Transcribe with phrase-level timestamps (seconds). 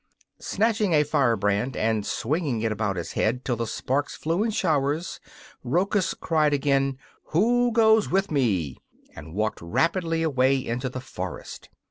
[0.39, 5.19] Snatching a firebrand and swinging it about his head till the sparks flew in showers,
[5.63, 8.77] Rochus cried again: 'Who goes with me?'
[9.15, 11.69] and walked rapidly away into the forest.